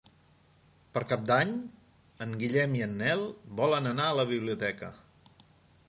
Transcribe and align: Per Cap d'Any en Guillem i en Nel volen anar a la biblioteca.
Per 0.97 1.03
Cap 1.11 1.27
d'Any 1.31 1.51
en 2.27 2.33
Guillem 2.41 2.73
i 2.79 2.83
en 2.87 2.97
Nel 3.03 3.23
volen 3.61 3.93
anar 3.95 4.09
a 4.15 4.19
la 4.23 4.27
biblioteca. 4.35 4.91